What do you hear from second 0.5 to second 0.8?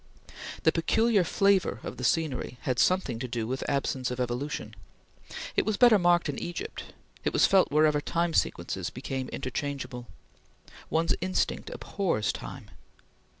The